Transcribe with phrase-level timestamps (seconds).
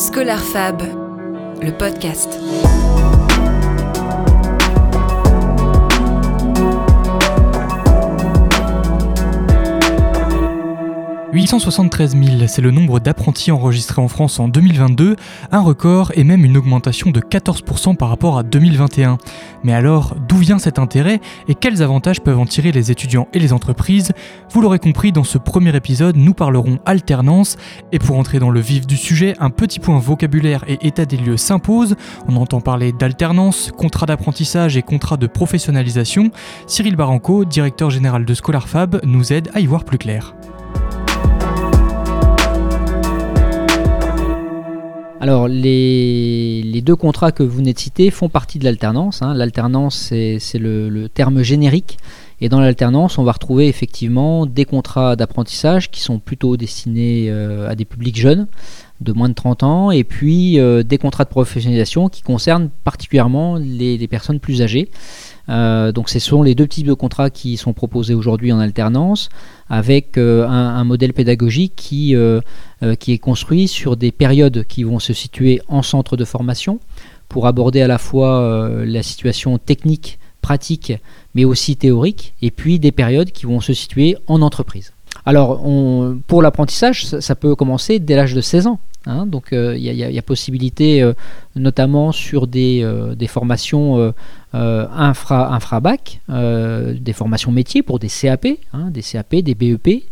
[0.00, 0.80] Scholar Fab,
[1.60, 2.38] le podcast.
[11.50, 15.16] 873 000, c'est le nombre d'apprentis enregistrés en France en 2022,
[15.50, 19.18] un record et même une augmentation de 14% par rapport à 2021.
[19.64, 23.40] Mais alors, d'où vient cet intérêt et quels avantages peuvent en tirer les étudiants et
[23.40, 24.12] les entreprises?
[24.52, 27.56] Vous l'aurez compris, dans ce premier épisode, nous parlerons alternance
[27.90, 31.16] et pour entrer dans le vif du sujet, un petit point vocabulaire et état des
[31.16, 31.96] lieux s'impose.
[32.28, 36.30] On entend parler d'alternance, contrat d'apprentissage et contrat de professionnalisation.
[36.68, 40.36] Cyril Baranco, directeur général de ScholarFab, nous aide à y voir plus clair.
[45.22, 49.20] Alors, les, deux contrats que vous venez de citer font partie de l'alternance.
[49.20, 49.34] Hein.
[49.34, 51.98] L'alternance, c'est le, terme générique.
[52.40, 57.68] Et dans l'alternance, on va retrouver effectivement des contrats d'apprentissage qui sont plutôt destinés euh,
[57.68, 58.46] à des publics jeunes,
[59.02, 63.56] de moins de 30 ans, et puis euh, des contrats de professionnalisation qui concernent particulièrement
[63.56, 64.88] les personnes plus âgées.
[65.50, 69.28] Euh, donc ce sont les deux types de contrats qui sont proposés aujourd'hui en alternance
[69.68, 72.40] avec euh, un, modèle pédagogique euh,
[72.98, 76.78] qui est construit sur des périodes qui vont se situer en centre de formation
[77.28, 80.92] pour aborder à la fois la situation technique, pratique,
[81.34, 84.92] mais aussi théorique, et puis des périodes qui vont se situer en entreprise.
[85.26, 85.62] Alors,
[86.26, 88.78] pour l'apprentissage, ça, peut commencer dès l'âge de 16 ans.
[89.06, 89.26] Hein.
[89.26, 91.08] donc, il y, a possibilité,
[91.56, 92.84] notamment sur des,
[93.28, 94.12] formations
[94.52, 100.02] euh, infra, infra-bac, euh, des formations métiers pour des CAP, hein, des CAP, des BEP,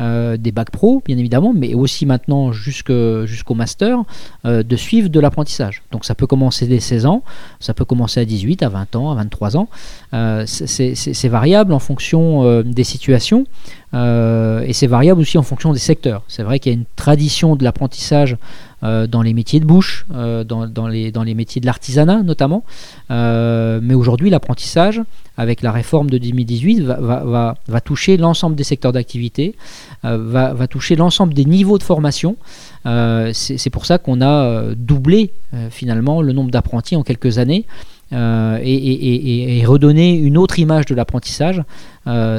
[0.00, 3.98] euh, des bacs pro, bien évidemment, mais aussi maintenant jusqu'au master,
[4.46, 5.82] de suivre de l'apprentissage.
[5.90, 7.22] Donc ça peut commencer dès 16 ans,
[7.60, 9.68] ça peut commencer à 18, à 20 ans, à 23 ans.
[10.46, 13.44] c'est variable en fonction des situations
[13.94, 16.22] et c'est variable aussi en fonction des secteurs.
[16.28, 18.36] C'est vrai qu'il y a une tradition de l'apprentissage
[18.84, 22.64] euh, dans les métiers de bouche, euh, dans, les, métiers de l'artisanat notamment.
[23.12, 25.00] Euh, mais aujourd'hui, l'apprentissage,
[25.36, 27.54] avec la réforme de 2018, va,
[27.84, 29.54] toucher l'ensemble des secteurs d'activité,
[30.02, 32.36] va, toucher l'ensemble des niveaux de formation.
[32.84, 35.30] C'est pour ça qu'on a doublé
[35.70, 37.66] finalement le nombre d'apprentis en quelques années.
[38.12, 41.62] Et, et, redonner une autre image de l'apprentissage.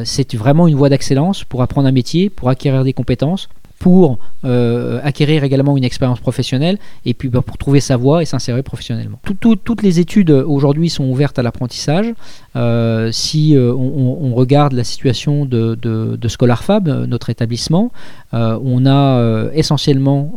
[0.03, 3.49] c'est vraiment une voie d'excellence pour apprendre un métier, pour acquérir des compétences,
[3.83, 8.25] pour euh, acquérir également une expérience professionnelle et puis bah, pour trouver sa voie et
[8.25, 9.19] s'insérer professionnellement.
[9.41, 12.13] toutes les études euh, aujourd'hui sont ouvertes à l'apprentissage.
[12.55, 17.91] Euh, si on, regarde la situation de, de, ScholarFab, notre établissement,
[18.31, 20.33] on a essentiellement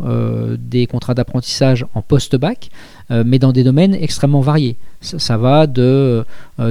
[0.58, 2.70] des contrats d'apprentissage en post-bac,
[3.10, 4.76] mais dans des domaines extrêmement variés.
[5.00, 6.24] Ça, va de,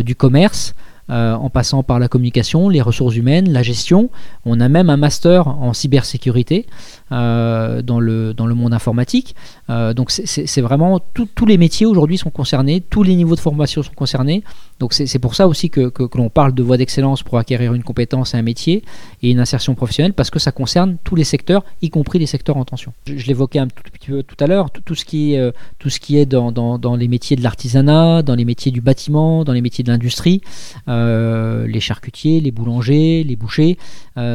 [0.04, 0.76] du commerce
[1.12, 4.10] euh, en passant par la communication, les ressources humaines, la gestion.
[4.44, 6.66] On a même un master en cybersécurité
[7.12, 9.36] euh, dans, le, dans le monde informatique.
[9.70, 13.84] Euh, donc c'est vraiment tous les métiers aujourd'hui sont concernés, tous les niveaux de formation
[13.84, 14.44] sont concernés.
[14.80, 17.84] Donc c'est pour ça aussi que, que, l'on parle de voie d'excellence pour acquérir une
[17.84, 18.84] compétence et un métier
[19.22, 22.58] et une insertion professionnelle parce que ça concerne tous les secteurs, y compris les secteurs
[22.58, 22.94] en tension.
[23.06, 26.00] Je, l'évoquais un tout petit peu tout à l'heure, tout, ce qui est, tout ce
[26.00, 29.54] qui est dans, dans, dans les métiers de l'artisanat, dans les métiers du bâtiment, dans
[29.54, 30.42] les métiers de l'industrie,
[30.96, 33.78] les charcutiers, les boulangers, les bouchers,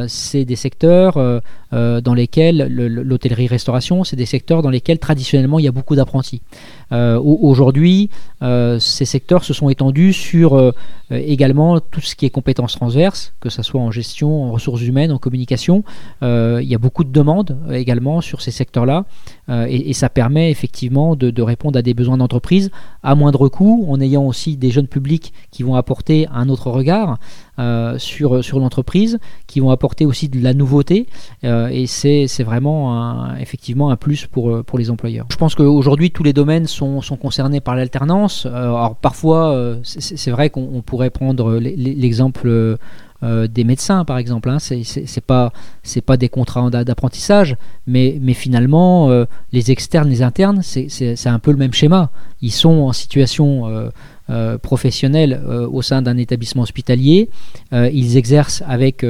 [0.07, 1.41] c'est des secteurs
[1.71, 6.41] dans lesquels l'hôtellerie-restauration, c'est des secteurs dans lesquels traditionnellement il y a beaucoup d'apprentis.
[6.91, 8.09] Euh, aujourd'hui,
[8.41, 10.71] euh, ces secteurs se sont étendus sur euh,
[11.09, 15.11] également tout ce qui est compétences transverses, que ce soit en gestion, en ressources humaines,
[15.11, 15.83] en communication.
[16.21, 19.05] il y a beaucoup de demandes également sur ces secteurs-là
[19.49, 22.71] et, ça permet effectivement de, répondre à des besoins d'entreprise
[23.03, 27.17] à moindre coût, en ayant aussi des jeunes publics qui vont apporter un autre regard
[27.97, 31.07] sur, sur l'entreprise, qui vont apporter aussi de la nouveauté
[31.43, 35.25] et c'est vraiment effectivement un plus pour, pour les employeurs.
[35.29, 38.45] Je pense qu'aujourd'hui tous les domaines sont sont, concernés par l'alternance.
[38.45, 42.77] Euh, alors parfois, euh, c'est vrai qu'on pourrait prendre l'exemple
[43.23, 44.49] euh, des médecins, par exemple.
[44.49, 44.57] Hein.
[44.59, 47.55] C'est pas c'est pas des contrats d'apprentissage,
[47.87, 49.09] mais, mais finalement,
[49.51, 52.09] les externes, les internes, c'est un peu le même schéma.
[52.41, 53.91] Ils sont en situation
[54.61, 55.41] professionnelle
[55.71, 57.29] au sein d'un établissement hospitalier.
[57.73, 59.05] ils exercent avec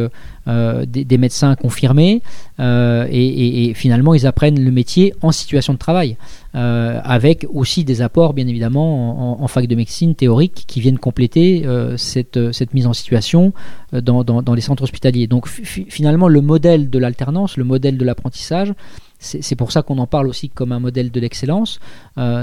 [0.46, 2.22] des, médecins confirmés
[2.60, 6.18] et, finalement ils apprennent le métier en situation de travail.
[6.54, 11.64] Euh, avec aussi des apports bien évidemment en, fac de médecine théorique qui viennent compléter
[11.66, 12.36] euh, cette,
[12.74, 13.54] mise en situation
[13.94, 15.28] euh, dans, les centres hospitaliers.
[15.28, 18.74] Donc finalement le modèle de l'alternance, le modèle de l'apprentissage,
[19.22, 21.80] c'est pour ça qu'on en parle aussi comme un modèle de l'excellence,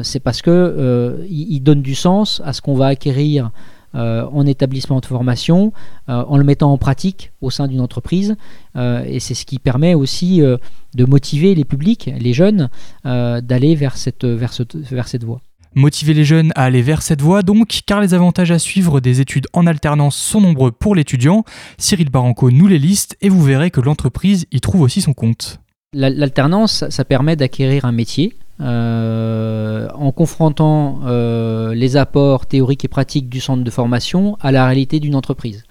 [0.02, 3.50] c'est parce que il, donne du sens à ce qu'on va acquérir
[3.94, 5.72] en établissement de formation,
[6.06, 8.36] en le mettant en pratique au sein d'une entreprise.
[8.76, 12.70] et c'est ce qui permet aussi de motiver les publics, les jeunes,
[13.04, 14.52] d'aller vers cette, vers,
[14.90, 15.40] vers cette voie.
[15.74, 19.20] Motiver les jeunes à aller vers cette voie donc, car les avantages à suivre des
[19.20, 21.44] études en alternance sont nombreux pour l'étudiant.
[21.76, 25.60] Cyril Baranco nous les liste et vous verrez que l'entreprise y trouve aussi son compte.
[25.94, 33.30] L'alternance, ça permet d'acquérir un métier euh, en confrontant euh, les apports théoriques et pratiques
[33.30, 35.64] du centre de formation à la réalité d'une entreprise.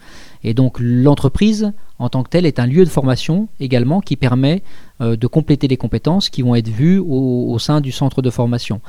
[0.43, 4.63] Et donc l'entreprise, en tant que telle, est un lieu de formation également qui permet
[5.01, 8.81] euh, de compléter les compétences qui vont être vues au, sein du centre de formation.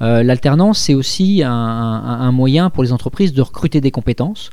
[0.00, 4.50] L'alternance, c'est aussi un, moyen pour les entreprises de recruter des compétences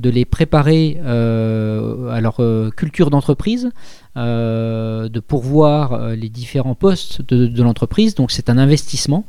[0.00, 3.70] de les préparer euh, à leur euh, culture d'entreprise,
[4.16, 8.14] euh, de pourvoir les différents postes de, l'entreprise.
[8.14, 9.24] Donc c'est un investissement.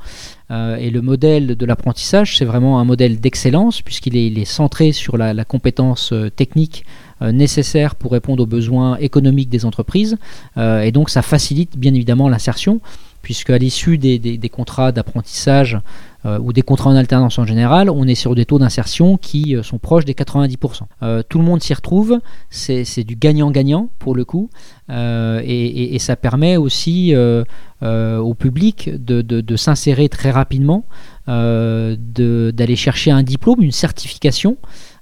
[0.49, 5.45] et le modèle de l'apprentissage, c'est vraiment un modèle d'excellence puisqu'il est, centré sur la,
[5.45, 6.83] compétence technique
[7.21, 10.17] nécessaire pour répondre aux besoins économiques des entreprises.
[10.57, 12.81] et donc ça facilite bien évidemment l'insertion
[13.21, 15.77] puisque à l'issue des, contrats d'apprentissage
[16.25, 19.55] euh, ou des contrats en alternance en général, on est sur des taux d'insertion qui
[19.55, 20.81] euh, sont proches des 90%.
[21.01, 22.19] Euh, tout le monde s'y retrouve,
[22.49, 24.49] c'est du gagnant-gagnant pour le coup,
[24.89, 30.85] et, ça permet aussi au public de, s'insérer très rapidement,
[31.27, 34.57] d'aller chercher un diplôme, une certification.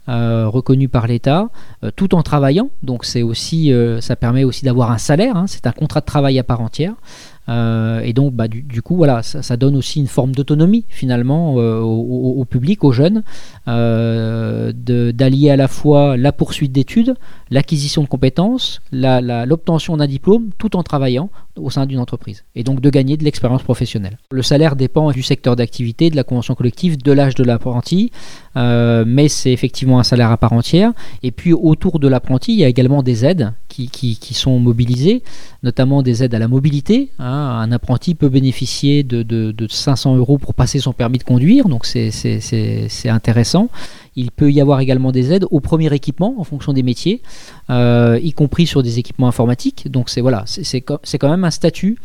[0.07, 1.50] reconnue par l'État,
[1.95, 2.69] tout en travaillant.
[2.83, 3.71] Donc c'est aussi,
[4.01, 5.36] ça permet aussi d'avoir un salaire.
[5.38, 5.45] Hein.
[5.48, 6.94] c'est un contrat de travail à part entière.
[7.50, 11.80] Euh, et donc, bah, du, coup, voilà, ça, donne aussi une forme d'autonomie finalement euh,
[11.80, 13.24] au, public, aux jeunes,
[13.68, 17.16] euh, d'allier à la fois la poursuite d'études,
[17.50, 22.80] l'acquisition de compétences, l'obtention d'un diplôme, tout en travaillant au sein d'une entreprise, et donc
[22.80, 24.18] de gagner de l'expérience professionnelle.
[24.31, 28.12] Le salaire dépend du secteur d'activité, de la convention collective, de l'âge de l'apprenti,
[29.06, 30.92] mais c'est effectivement un salaire à part entière.
[31.24, 35.24] Et puis autour de l'apprenti, il y a également des aides qui, qui, sont mobilisées,
[35.64, 37.12] notamment des aides à la mobilité.
[37.20, 41.86] Hein, un apprenti peut bénéficier de, 500 euros pour passer son permis de conduire, donc
[41.86, 43.70] c'est intéressant.
[44.16, 47.22] Il peut y avoir également des aides au premier équipement en fonction des métiers,
[47.70, 49.90] euh, y compris sur des équipements informatiques.
[49.90, 51.98] Donc c'est voilà, c'est quand même un statut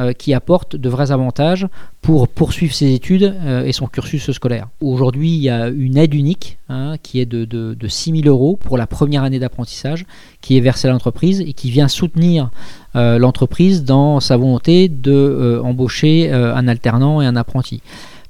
[0.00, 1.66] euh, qui apporte de vrais avantages
[2.00, 4.68] pour poursuivre ses études euh, et son cursus scolaire.
[4.80, 8.28] Aujourd'hui, il y a une aide unique hein, qui est de, de, de 6 000
[8.28, 10.06] euros pour la première année d'apprentissage
[10.40, 12.50] qui est versée à l'entreprise et qui vient soutenir
[12.96, 17.82] euh, l'entreprise dans sa volonté d'embaucher un alternant et un apprenti.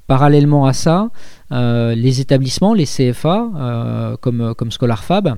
[0.07, 1.09] Parallèlement à ça,
[1.51, 5.37] les établissements, les CFA, comme, comme ScholarFab,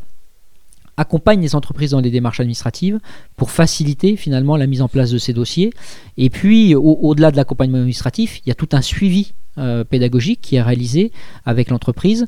[0.98, 3.00] accompagne les entreprises dans les démarches administratives
[3.36, 5.72] pour faciliter finalement la mise en place de ces dossiers.
[6.18, 10.56] Et puis, au-delà de l'accompagnement administratif, il y a tout un suivi euh, pédagogique qui
[10.56, 11.12] est réalisé
[11.46, 12.26] avec l'entreprise,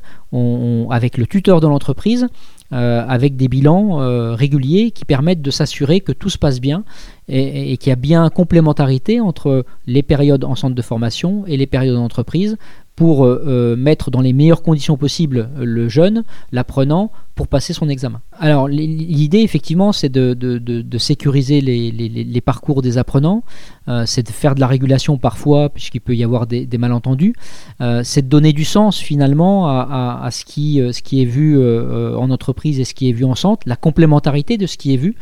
[0.90, 2.28] avec le tuteur de l'entreprise,
[2.72, 6.84] euh, avec des bilans euh, réguliers qui permettent de s'assurer que tout se passe bien
[7.28, 11.66] et, qu'il y a bien complémentarité entre les périodes en centre de formation et les
[11.66, 12.56] périodes d'entreprise
[12.94, 18.22] pour mettre dans les meilleures conditions possibles le jeune, l'apprenant, pour passer son examen.
[18.38, 23.44] Alors l'idée effectivement c'est de, sécuriser les, parcours des apprenants,
[23.88, 27.34] euh, c'est de faire de la régulation parfois puisqu'il peut y avoir des, malentendus,
[27.82, 31.58] euh, c'est de donner du sens finalement à, ce, qui, euh, ce qui est vu
[31.62, 34.96] en entreprise et ce qui est vu en centre, la complémentarité de ce qui est
[34.96, 35.14] vu,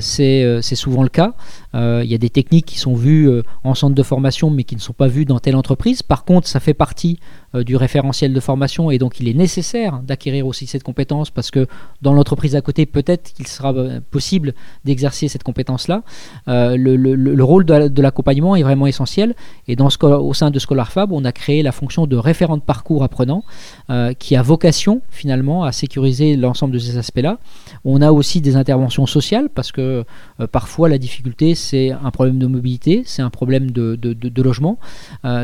[0.00, 1.34] c'est souvent le cas.
[1.74, 3.30] Il y a des techniques qui sont vues
[3.62, 6.02] en centre de formation mais qui ne sont pas vues dans telle entreprise.
[6.02, 7.20] Par contre ça fait partie
[7.54, 11.66] du référentiel de formation et donc il est nécessaire d'acquérir aussi cette compétence parce que
[12.02, 14.54] dans l'entreprise à côté, peut-être qu'il sera euh, possible
[14.84, 16.02] d'exercer cette compétence-là.
[16.48, 19.34] Euh, le, rôle de, l'accompagnement est vraiment essentiel.
[19.68, 23.44] Et au sein de ScholarFab, on a créé la fonction de référent de parcours apprenant
[23.88, 27.38] euh, qui a vocation finalement à sécuriser l'ensemble de ces aspects-là.
[27.84, 30.04] On a aussi des interventions sociales parce que
[30.52, 34.78] parfois la difficulté, c'est un problème de mobilité, c'est un problème de, logement,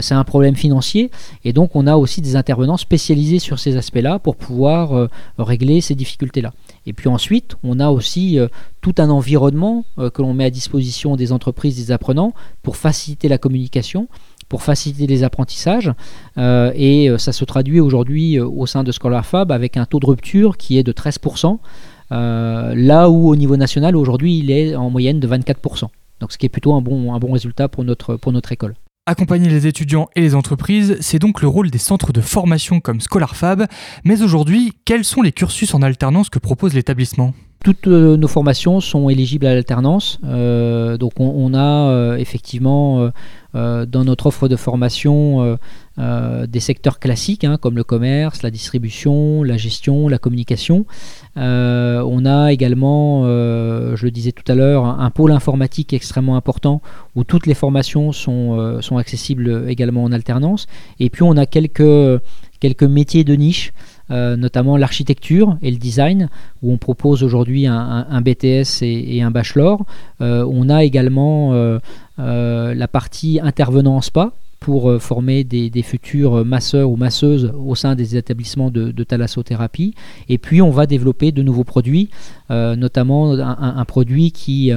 [0.01, 1.11] c'est un problème financier.
[1.45, 5.95] Et donc on a aussi des intervenants spécialisés sur ces aspects-là pour pouvoir régler ces
[5.95, 6.53] difficultés-là.
[6.87, 8.49] Et puis ensuite, on a aussi euh,
[8.81, 13.29] tout un environnement euh, que l'on met à disposition des entreprises, des apprenants, pour faciliter
[13.29, 14.09] la communication,
[14.49, 15.93] pour faciliter les apprentissages.
[16.39, 20.57] Euh, et ça se traduit aujourd'hui au sein de ScholarFab avec un taux de rupture
[20.57, 21.59] qui est de 13%,
[22.11, 25.89] là où au niveau national, aujourd'hui, il est en moyenne de 24%.
[26.21, 28.75] Donc ce qui est plutôt un bon, un bon résultat pour notre, pour notre école.
[29.09, 33.01] Accompagner les étudiants et les entreprises, c'est donc le rôle des centres de formation comme
[33.01, 33.67] ScholarFab.
[34.05, 37.33] Mais aujourd'hui, quels sont les cursus en alternance que propose l'établissement?
[37.63, 40.19] Toutes euh, nos formations sont éligibles à l'alternance.
[40.25, 43.11] Euh, donc on, a euh, effectivement
[43.55, 45.57] dans notre offre de formation
[45.99, 50.85] des secteurs classiques hein, comme le commerce, la distribution, la gestion, la communication.
[51.37, 56.83] on a également, je le disais tout à l'heure, un, pôle informatique extrêmement important
[57.15, 60.67] où toutes les formations sont, sont accessibles également en alternance.
[61.01, 62.21] Et puis on a quelques,
[62.61, 63.73] quelques métiers de niche.
[64.13, 66.29] Euh, notamment l'architecture et le design,
[66.63, 69.85] où on propose aujourd'hui un, BTS et, un bachelor.
[70.21, 71.81] Euh, on a également euh,
[72.19, 78.17] la partie intervenant en spa, pour former des, futurs masseurs ou masseuses au sein des
[78.17, 79.95] établissements de, thalassothérapie.
[80.29, 82.09] Et puis on va développer de nouveaux produits,
[82.51, 84.73] notamment un, produit qui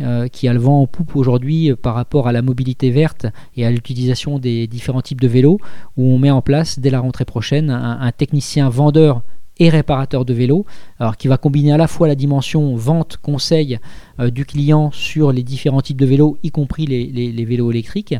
[0.00, 3.66] euh, a le vent en poupe aujourd'hui euh, par rapport à la mobilité verte et
[3.66, 5.58] à l'utilisation des différents types de vélos,
[5.96, 9.22] où on met en place dès la rentrée prochaine un technicien vendeur
[9.60, 10.64] et réparateur de vélos,
[10.98, 13.78] alors qui va combiner à la fois la dimension vente, conseil
[14.18, 18.14] euh, du client sur les différents types de vélos, y compris les, vélos électriques,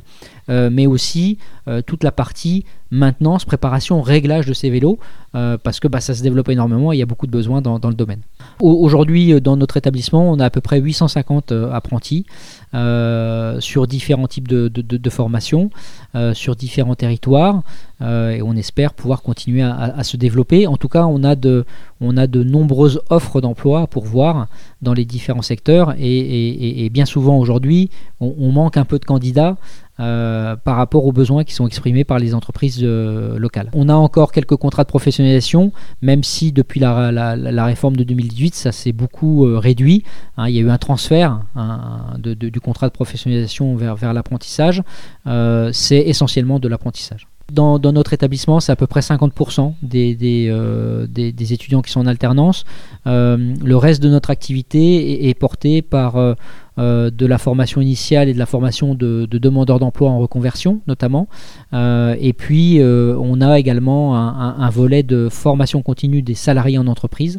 [0.50, 1.38] euh, mais aussi
[1.68, 4.98] euh, toute la partie maintenance, préparation, réglage de ces vélos,
[5.32, 7.78] parce que bah, ça se développe énormément et il y a beaucoup de besoins dans,
[7.84, 8.18] le domaine.
[8.58, 12.26] Aujourd'hui, dans notre établissement, on a à peu près 850 apprentis
[13.60, 15.70] sur différents types de, formations,
[16.32, 17.62] sur différents territoires,
[18.00, 20.66] et on espère pouvoir continuer à, se développer.
[20.66, 21.64] En tout cas, on a de,
[22.00, 24.48] on a de nombreuses offres d'emploi pour voir
[24.82, 27.90] dans les différents secteurs et, bien souvent aujourd'hui
[28.20, 29.56] on, manque un peu de candidats
[30.00, 33.70] euh, par rapport aux besoins qui sont exprimés par les entreprises euh, locales.
[33.74, 38.72] On a encore quelques contrats de professionnalisation, même si depuis la, réforme de 2018, ça
[38.72, 40.02] s'est beaucoup euh, réduit.
[40.38, 40.48] Hein.
[40.48, 44.82] il y a eu un transfert hein, du contrat de professionnalisation vers, l'apprentissage.
[45.72, 47.26] c'est essentiellement de l'apprentissage.
[47.52, 52.64] Dans, notre établissement, c'est à peu près 50% euh, des, étudiants qui sont en alternance.
[53.04, 56.16] Le reste de notre activité est, porté par
[56.78, 61.28] euh, de la formation initiale et de la formation de, demandeurs d'emploi en reconversion notamment.
[61.72, 66.86] Euh, et puis euh, on a également un, volet de formation continue des salariés en
[66.86, 67.38] entreprise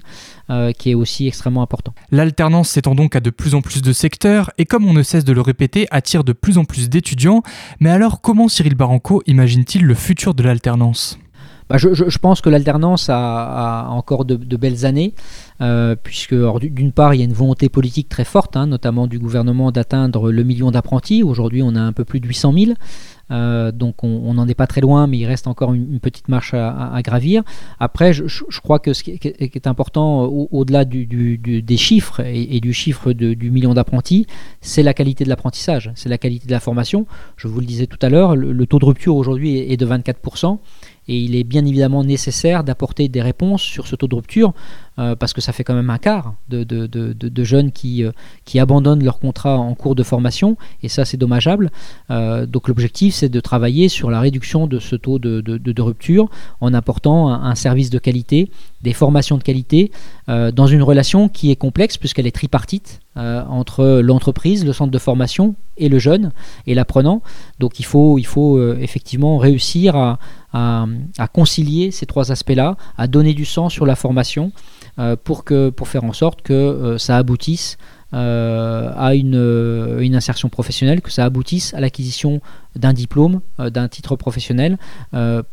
[0.77, 1.93] qui est aussi extrêmement important.
[2.11, 5.23] L'alternance s'étend donc à de plus en plus de secteurs et comme on ne cesse
[5.23, 7.41] de le répéter, attire de plus en plus d'étudiants.
[7.79, 11.17] Mais alors comment Cyril Baranco imagine-t-il le futur de l'alternance?
[11.71, 15.13] Bah, je, pense que l'alternance a, encore de, belles années,
[15.61, 19.19] euh, puisque d'une part, il y a une volonté politique très forte, hein, notamment du
[19.19, 21.23] gouvernement, d'atteindre le million d'apprentis.
[21.23, 22.71] Aujourd'hui, on a un peu plus de 800 000.
[23.31, 26.53] Euh, donc on n'en est pas très loin, mais il reste encore une, petite marche
[26.53, 27.41] à, gravir.
[27.79, 33.49] Après, je, crois que ce qui est, important au-delà des chiffres et, du chiffre du
[33.49, 34.27] million d'apprentis,
[34.59, 37.05] c'est la qualité de l'apprentissage, c'est la qualité de la formation.
[37.37, 39.85] Je vous le disais tout à l'heure, le, taux de rupture aujourd'hui est, est de
[39.85, 40.57] 24%
[41.11, 44.53] et il est bien évidemment nécessaire d'apporter des réponses sur ce taux de rupture
[45.01, 48.11] euh, parce que ça fait quand même un quart de, jeunes qui, euh,
[48.45, 51.71] qui abandonnent leur contrat en cours de formation et ça c'est dommageable.
[52.11, 56.29] Euh, donc l'objectif c'est de travailler sur la réduction de ce taux de, rupture
[56.59, 58.51] en apportant un, service de qualité,
[58.83, 59.91] des formations de qualité
[60.27, 65.55] dans une relation qui est complexe puisqu'elle est tripartite entre l'entreprise, le centre de formation
[65.77, 66.31] et le jeune
[66.67, 67.21] et l'apprenant.
[67.59, 68.19] Donc il faut,
[68.79, 70.19] effectivement réussir à,
[70.53, 74.51] à, concilier ces trois aspects-là, à donner du sens sur la formation
[75.23, 77.77] pour, que, pour faire en sorte que euh, ça aboutisse
[78.13, 82.41] euh, à une, une, insertion professionnelle, que ça aboutisse à l'acquisition
[82.75, 84.77] d'un diplôme, d'un titre professionnel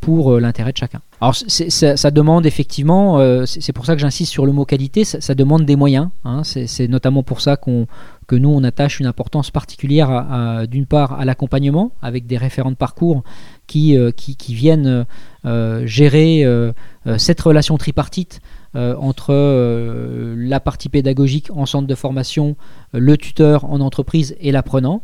[0.01, 1.01] pour l'intérêt de chacun.
[1.21, 5.67] Alors ça, demande effectivement, c'est pour ça que j'insiste sur le mot qualité, ça, demande
[5.67, 6.09] des moyens.
[6.25, 6.43] Hein.
[6.43, 7.87] c'est notamment pour ça qu'on
[8.29, 12.77] que nous on attache une importance particulière d'une part à l'accompagnement avec des référents de
[12.77, 13.25] parcours
[13.67, 15.07] qui, qui, qui viennent
[15.85, 16.45] gérer
[17.17, 18.41] cette relation tripartite
[18.77, 22.55] euh, entre euh, la partie pédagogique en centre de formation,
[22.95, 25.01] euh, le tuteur en entreprise et l'apprenant.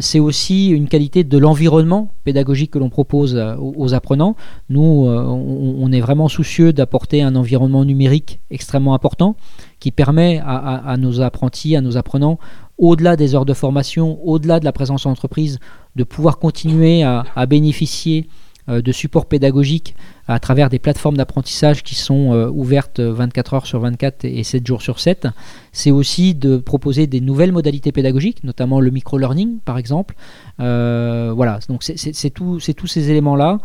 [0.00, 4.36] c'est aussi une qualité de l'environnement pédagogique que l'on propose aux, apprenants.
[4.68, 9.36] Nous, on, est vraiment soucieux d'apporter un environnement numérique extrêmement important
[9.82, 12.38] qui permet à, nos apprentis, à nos apprenants,
[12.78, 15.58] au-delà des heures de formation, au-delà de la présence en entreprise,
[15.96, 18.28] de pouvoir continuer à, bénéficier
[18.68, 19.94] de support pédagogique
[20.28, 24.66] à travers des plateformes d'apprentissage qui sont euh, ouvertes 24 heures sur 24 et 7
[24.66, 25.28] jours sur 7.
[25.72, 30.14] C'est aussi de proposer des nouvelles modalités pédagogiques, notamment le micro-learning par exemple.
[30.60, 33.58] Euh, voilà, donc c'est tous ces éléments-là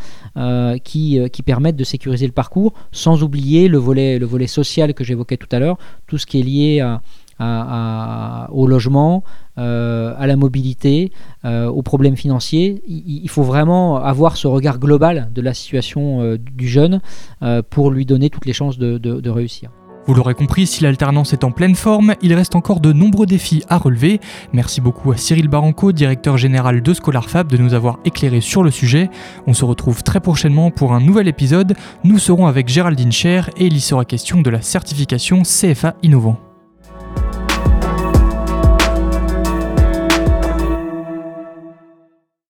[0.83, 5.49] qui, qui, permettent de sécuriser le parcours sans oublier le volet social que j'évoquais tout
[5.51, 5.77] à l'heure,
[6.07, 7.01] tout ce qui est lié à,
[7.39, 9.23] au logement,
[9.57, 11.11] euh, à la mobilité,
[11.43, 12.83] euh, aux problèmes financiers.
[12.87, 17.01] Il, faut vraiment avoir ce regard global de la situation euh, du jeune
[17.69, 19.71] pour lui donner toutes les chances de réussir.
[20.07, 23.63] Vous l'aurez compris, si l'alternance est en pleine forme, il reste encore de nombreux défis
[23.67, 24.21] à relever.
[24.53, 28.71] Merci beaucoup à Cyril Baranco, directeur général de ScholarFab, de nous avoir éclairé sur le
[28.71, 29.09] sujet.
[29.47, 31.75] On se retrouve très prochainement pour un nouvel épisode.
[32.05, 36.46] Nous serons avec Géraldine Cher et il y sera question de la certification CFA Innovant.